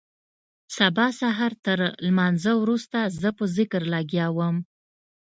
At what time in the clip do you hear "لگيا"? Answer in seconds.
3.93-4.27